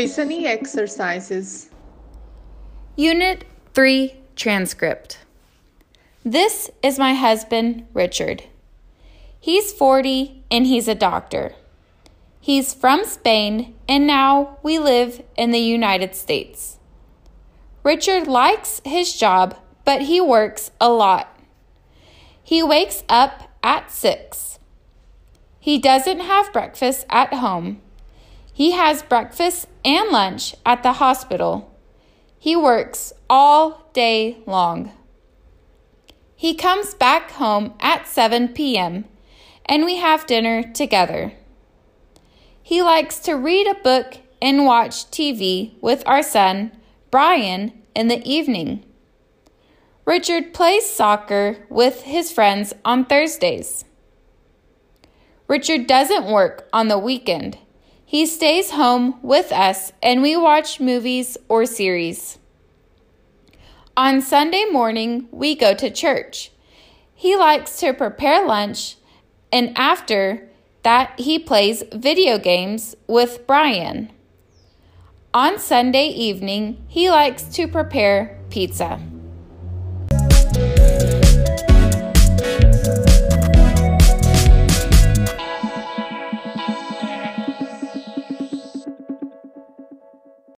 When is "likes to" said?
42.82-43.32, 67.36-67.94, 77.10-77.68